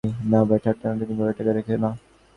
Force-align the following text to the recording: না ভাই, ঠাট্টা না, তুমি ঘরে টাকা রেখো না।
না 0.31 0.39
ভাই, 0.47 0.59
ঠাট্টা 0.63 0.85
না, 0.89 0.95
তুমি 0.99 1.13
ঘরে 1.19 1.33
টাকা 1.37 1.51
রেখো 1.51 1.75
না। 1.75 1.89